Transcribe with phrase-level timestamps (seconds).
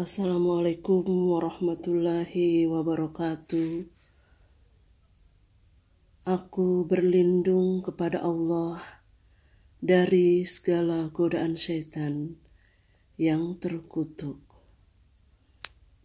[0.00, 3.84] Assalamualaikum warahmatullahi wabarakatuh.
[6.24, 8.80] Aku berlindung kepada Allah
[9.84, 12.40] dari segala godaan setan
[13.20, 14.40] yang terkutuk.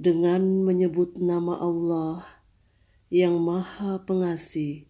[0.00, 2.24] Dengan menyebut nama Allah
[3.12, 4.88] yang Maha Pengasih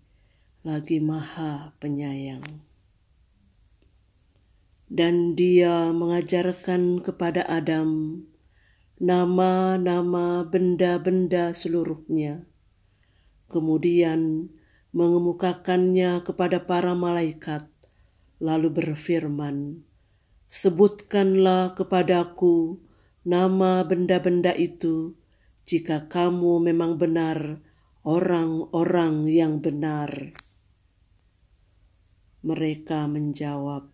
[0.62, 2.46] lagi Maha Penyayang.
[4.86, 8.22] Dan Dia mengajarkan kepada Adam
[9.02, 12.46] nama-nama benda-benda seluruhnya.
[13.50, 14.54] Kemudian
[14.94, 17.66] mengemukakannya kepada para malaikat,
[18.38, 19.82] lalu berfirman,
[20.46, 22.78] Sebutkanlah kepadaku
[23.26, 25.18] nama benda-benda itu,
[25.66, 27.58] jika kamu memang benar
[28.06, 30.38] orang-orang yang benar.
[32.46, 33.90] Mereka menjawab,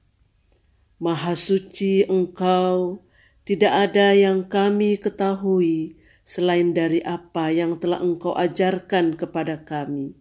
[1.01, 3.08] Maha suci engkau,
[3.49, 5.97] tidak ada yang kami ketahui
[6.29, 10.13] selain dari apa yang telah engkau ajarkan kepada kami.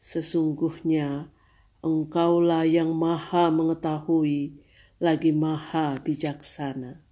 [0.00, 1.28] Sesungguhnya
[1.84, 4.56] engkaulah yang maha mengetahui,
[4.96, 7.04] lagi maha bijaksana.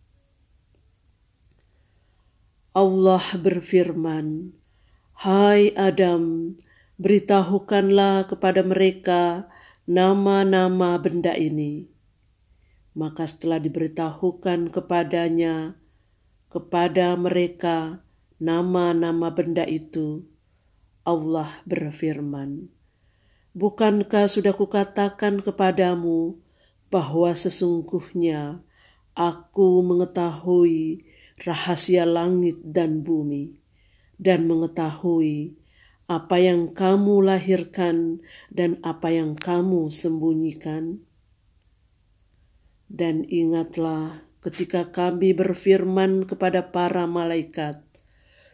[2.73, 4.57] Allah berfirman,
[5.13, 6.57] Hai Adam,
[6.97, 9.45] beritahukanlah kepada mereka
[9.85, 11.98] nama-nama benda ini.
[12.99, 15.79] Maka setelah diberitahukan kepadanya,
[16.51, 18.03] kepada mereka
[18.43, 20.27] nama-nama benda itu,
[21.07, 22.75] Allah berfirman,
[23.55, 26.43] Bukankah sudah kukatakan kepadamu
[26.91, 28.67] bahwa sesungguhnya
[29.15, 31.07] aku mengetahui
[31.43, 33.59] rahasia langit dan bumi
[34.19, 35.59] dan mengetahui
[36.11, 41.08] apa yang kamu lahirkan dan apa yang kamu sembunyikan?
[42.89, 47.85] Dan ingatlah ketika kami berfirman kepada para malaikat,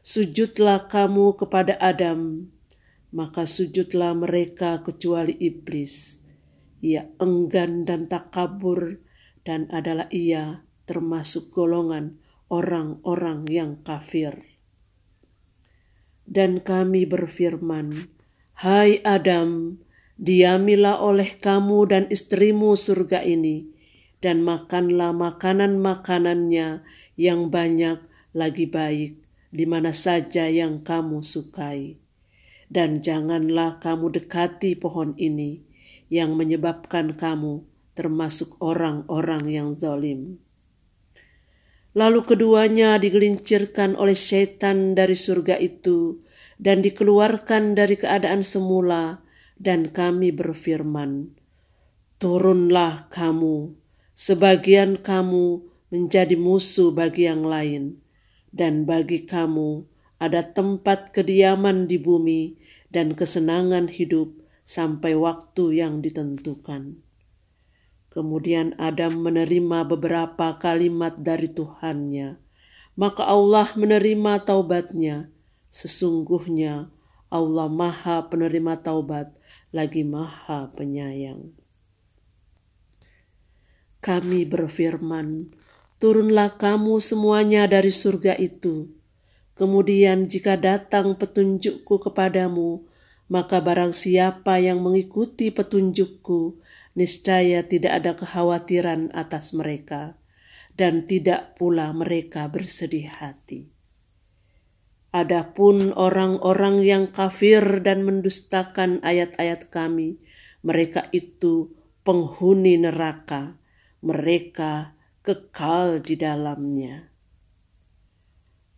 [0.04, 2.52] Sujudlah kamu kepada Adam,
[3.08, 6.20] maka sujudlah mereka kecuali iblis.
[6.84, 9.00] Ia enggan dan tak kabur
[9.48, 12.20] dan adalah ia termasuk golongan
[12.52, 14.44] orang-orang yang kafir.
[16.28, 18.12] Dan kami berfirman,
[18.60, 19.80] Hai Adam,
[20.20, 23.73] diamilah oleh kamu dan istrimu surga ini,
[24.24, 26.80] dan makanlah makanan-makanannya
[27.20, 28.00] yang banyak
[28.32, 29.20] lagi baik,
[29.52, 32.00] di mana saja yang kamu sukai
[32.74, 35.62] dan janganlah kamu dekati pohon ini
[36.08, 37.62] yang menyebabkan kamu
[37.94, 40.42] termasuk orang-orang yang zalim.
[41.94, 46.18] Lalu keduanya digelincirkan oleh setan dari surga itu
[46.58, 49.22] dan dikeluarkan dari keadaan semula
[49.54, 51.38] dan kami berfirman,
[52.18, 53.78] Turunlah kamu,
[54.14, 57.98] sebagian kamu menjadi musuh bagi yang lain,
[58.54, 59.86] dan bagi kamu
[60.22, 62.56] ada tempat kediaman di bumi
[62.90, 64.30] dan kesenangan hidup
[64.62, 67.04] sampai waktu yang ditentukan.
[68.14, 72.38] Kemudian Adam menerima beberapa kalimat dari Tuhannya.
[72.94, 75.34] Maka Allah menerima taubatnya.
[75.74, 76.94] Sesungguhnya
[77.26, 79.34] Allah maha penerima taubat
[79.74, 81.63] lagi maha penyayang.
[84.04, 85.48] Kami berfirman,
[85.96, 88.92] turunlah kamu semuanya dari surga itu
[89.54, 92.82] Kemudian jika datang petunjukku kepadamu,
[93.30, 96.58] maka barang siapa yang mengikuti petunjukku,
[96.98, 100.18] niscaya tidak ada kekhawatiran atas mereka,
[100.74, 103.70] dan tidak pula mereka bersedih hati.
[105.14, 110.18] Adapun orang-orang yang kafir dan mendustakan ayat-ayat kami,
[110.66, 111.70] mereka itu
[112.02, 113.54] penghuni neraka,
[114.04, 114.92] mereka
[115.24, 117.08] kekal di dalamnya.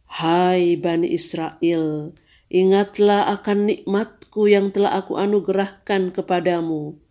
[0.07, 2.15] Hai Bani Israel,
[2.47, 7.03] ingatlah akan nikmatku yang telah aku anugerahkan kepadamu,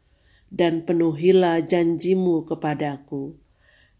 [0.47, 3.35] dan penuhilah janjimu kepadaku.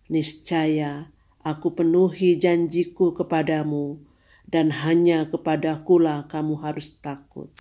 [0.08, 1.12] Niscaya
[1.44, 4.00] aku penuhi janjiku kepadamu,
[4.48, 7.52] dan hanya kepadakulah kamu harus takut.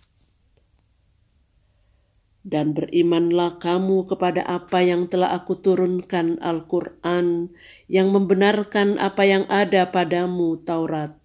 [2.45, 7.49] Dan berimanlah kamu kepada apa yang telah aku turunkan Al-Quran,
[7.89, 11.17] yang membenarkan apa yang ada padamu Taurat,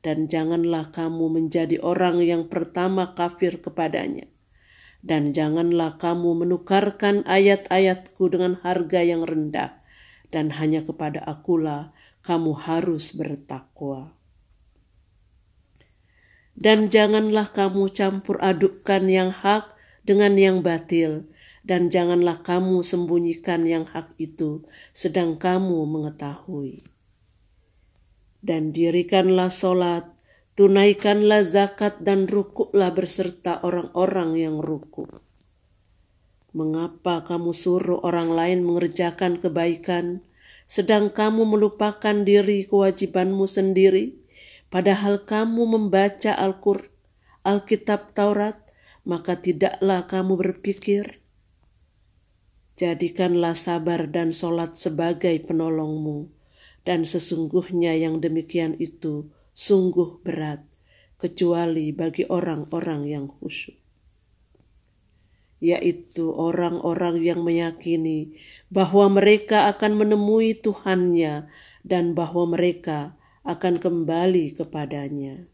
[0.00, 4.24] dan janganlah kamu menjadi orang yang pertama kafir kepadanya.
[5.04, 9.84] Dan janganlah kamu menukarkan ayat-ayatku dengan harga yang rendah,
[10.32, 11.92] dan hanya kepada akulah
[12.24, 14.16] kamu harus bertakwa.
[16.56, 19.73] Dan janganlah kamu campur adukkan yang hak
[20.04, 21.26] dengan yang batil,
[21.64, 26.84] dan janganlah kamu sembunyikan yang hak itu, sedang kamu mengetahui
[28.44, 30.04] dan dirikanlah solat,
[30.52, 35.24] tunaikanlah zakat dan rukuklah berserta orang-orang yang rukuk.
[36.52, 40.20] Mengapa kamu suruh orang lain mengerjakan kebaikan,
[40.68, 44.20] sedang kamu melupakan diri kewajibanmu sendiri,
[44.68, 46.92] padahal kamu membaca Al-Qur'an,
[47.44, 48.63] Alkitab Taurat,
[49.04, 51.24] maka tidaklah kamu berpikir,
[52.74, 56.26] Jadikanlah sabar dan solat sebagai penolongmu,
[56.82, 60.66] dan sesungguhnya yang demikian itu sungguh berat,
[61.14, 63.78] kecuali bagi orang-orang yang khusyuk.
[65.62, 68.34] Yaitu orang-orang yang meyakini
[68.74, 71.46] bahwa mereka akan menemui Tuhannya
[71.86, 73.14] dan bahwa mereka
[73.46, 75.46] akan kembali kepadanya.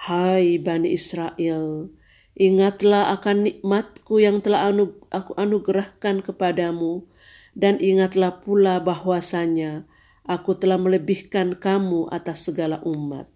[0.00, 1.92] Hai Bani Israel,
[2.32, 7.04] Ingatlah akan nikmatku yang telah anu, aku anugerahkan kepadamu,
[7.52, 9.84] dan ingatlah pula bahwasanya
[10.24, 13.28] aku telah melebihkan kamu atas segala umat.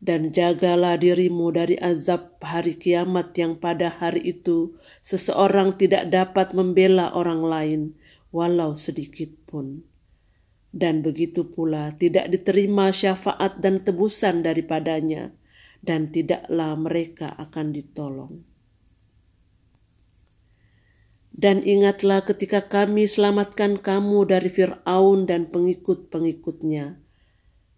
[0.00, 7.12] Dan jagalah dirimu dari azab hari kiamat yang pada hari itu seseorang tidak dapat membela
[7.12, 7.80] orang lain,
[8.32, 9.91] walau sedikit pun.
[10.72, 15.36] Dan begitu pula tidak diterima syafaat dan tebusan daripadanya
[15.84, 18.34] dan tidaklah mereka akan ditolong.
[21.32, 27.00] Dan ingatlah ketika kami selamatkan kamu dari Fir'aun dan pengikut-pengikutnya.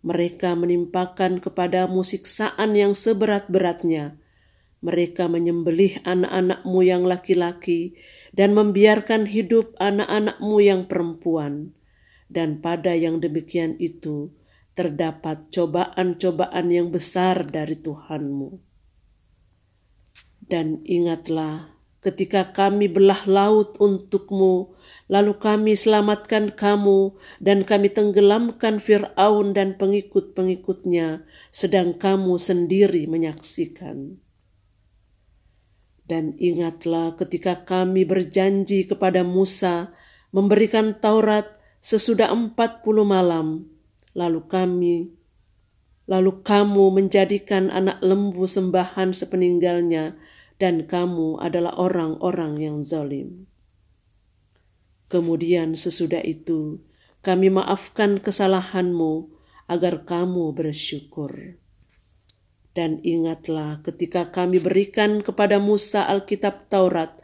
[0.05, 4.21] Mereka menimpakan kepadamu siksaan yang seberat-beratnya.
[4.85, 7.97] Mereka menyembelih anak-anakmu yang laki-laki
[8.37, 11.73] dan membiarkan hidup anak-anakmu yang perempuan.
[12.29, 14.33] Dan pada yang demikian itu,
[14.75, 18.59] terdapat cobaan-cobaan yang besar dari Tuhanmu.
[20.45, 21.73] Dan ingatlah,
[22.05, 24.77] ketika kami belah laut untukmu,
[25.09, 34.21] lalu kami selamatkan kamu, dan kami tenggelamkan Fir'aun dan pengikut-pengikutnya, sedang kamu sendiri menyaksikan.
[36.05, 39.97] Dan ingatlah ketika kami berjanji kepada Musa
[40.37, 41.54] memberikan Taurat
[41.85, 43.69] sesudah empat puluh malam,
[44.17, 44.97] lalu kami
[46.05, 50.21] Lalu kamu menjadikan anak lembu sembahan sepeninggalnya,
[50.61, 53.49] dan kamu adalah orang-orang yang zalim.
[55.09, 56.85] Kemudian sesudah itu,
[57.25, 59.33] kami maafkan kesalahanmu
[59.65, 61.57] agar kamu bersyukur.
[62.77, 67.17] Dan ingatlah ketika kami berikan kepada Musa Alkitab Taurat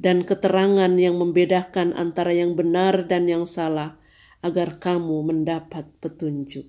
[0.00, 4.00] dan keterangan yang membedakan antara yang benar dan yang salah,
[4.42, 6.66] agar kamu mendapat petunjuk.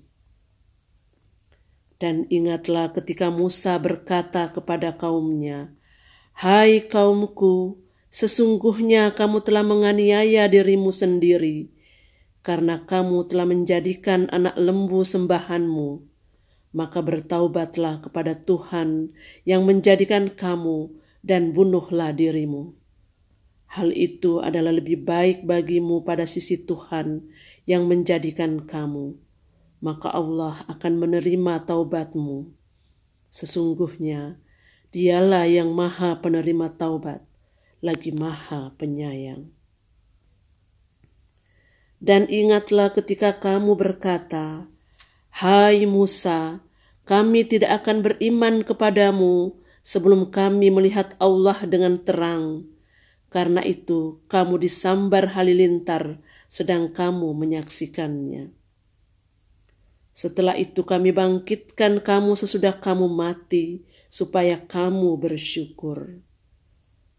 [1.98, 5.74] Dan ingatlah ketika Musa berkata kepada kaumnya,
[6.34, 7.78] Hai kaumku,
[8.10, 11.70] sesungguhnya kamu telah menganiaya dirimu sendiri,
[12.42, 16.02] karena kamu telah menjadikan anak lembu sembahanmu.
[16.74, 19.14] Maka bertaubatlah kepada Tuhan
[19.46, 20.90] yang menjadikan kamu
[21.22, 22.74] dan bunuhlah dirimu.
[23.74, 27.26] Hal itu adalah lebih baik bagimu pada sisi Tuhan
[27.64, 29.16] yang menjadikan kamu,
[29.80, 32.52] maka Allah akan menerima taubatmu.
[33.28, 34.40] Sesungguhnya,
[34.94, 37.18] Dialah yang Maha Penerima Taubat,
[37.82, 39.50] lagi Maha Penyayang.
[41.98, 44.70] Dan ingatlah ketika kamu berkata,
[45.34, 46.62] "Hai Musa,
[47.10, 52.70] kami tidak akan beriman kepadamu sebelum kami melihat Allah dengan terang."
[53.34, 56.22] Karena itu, kamu disambar halilintar
[56.54, 58.54] sedang kamu menyaksikannya.
[60.14, 66.22] Setelah itu kami bangkitkan kamu sesudah kamu mati, supaya kamu bersyukur.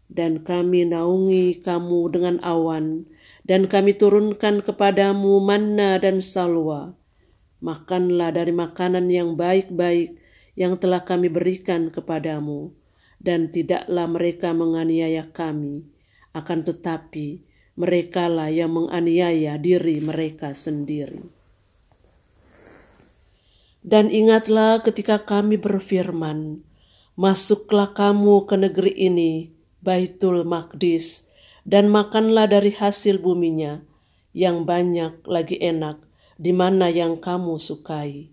[0.08, 3.04] Dan kami naungi kamu dengan awan,
[3.44, 6.96] dan kami turunkan kepadamu manna dan salwa.
[7.60, 10.16] Makanlah dari makanan yang baik-baik
[10.56, 12.72] yang telah kami berikan kepadamu,
[13.20, 15.84] dan tidaklah mereka menganiaya kami,
[16.32, 17.44] akan tetapi
[17.76, 21.20] merekalah yang menganiaya diri mereka sendiri.
[23.86, 26.66] Dan ingatlah ketika kami berfirman,
[27.14, 29.32] Masuklah kamu ke negeri ini,
[29.80, 31.30] Baitul Maqdis,
[31.62, 33.80] dan makanlah dari hasil buminya,
[34.36, 36.02] yang banyak lagi enak,
[36.36, 38.28] di mana yang kamu sukai.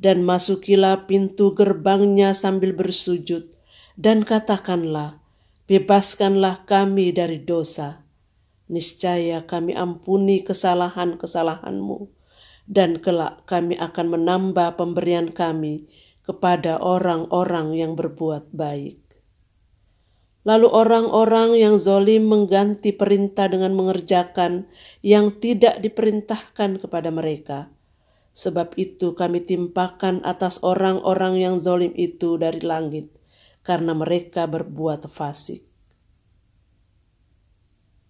[0.00, 3.52] Dan masukilah pintu gerbangnya sambil bersujud,
[4.00, 5.20] dan katakanlah,
[5.68, 8.09] bebaskanlah kami dari dosa
[8.70, 12.06] niscaya kami ampuni kesalahan-kesalahanmu,
[12.70, 15.90] dan kelak kami akan menambah pemberian kami
[16.22, 19.02] kepada orang-orang yang berbuat baik.
[20.46, 24.70] Lalu orang-orang yang zolim mengganti perintah dengan mengerjakan
[25.04, 27.68] yang tidak diperintahkan kepada mereka.
[28.32, 33.10] Sebab itu kami timpakan atas orang-orang yang zolim itu dari langit,
[33.66, 35.69] karena mereka berbuat fasik.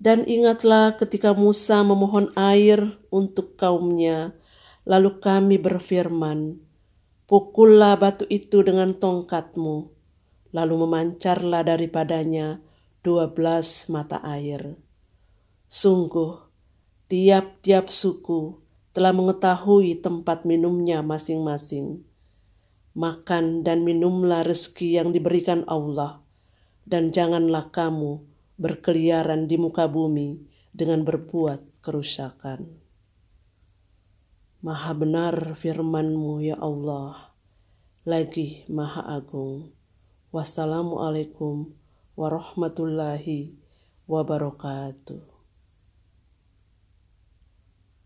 [0.00, 4.33] Dan ingatlah ketika Musa memohon air untuk kaumnya,
[4.88, 6.57] lalu kami berfirman,
[7.28, 9.92] Pukullah batu itu dengan tongkatmu,
[10.57, 12.64] lalu memancarlah daripadanya
[13.04, 14.80] dua belas mata air.
[15.69, 16.49] Sungguh,
[17.12, 18.57] tiap-tiap suku
[18.97, 22.02] telah mengetahui tempat minumnya masing-masing.
[22.97, 26.25] Makan dan minumlah rezeki yang diberikan Allah,
[26.88, 28.26] dan janganlah kamu
[28.61, 30.45] berkeliaran di muka bumi
[30.76, 32.69] dengan berbuat kerusakan.
[34.61, 37.33] Maha benar firman-Mu ya Allah,
[38.05, 39.73] lagi Maha Agung.
[40.29, 41.73] Wassalamualaikum
[42.12, 43.57] warahmatullahi
[44.05, 45.30] wabarakatuh.